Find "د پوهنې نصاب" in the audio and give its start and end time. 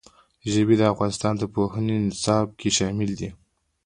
1.37-2.47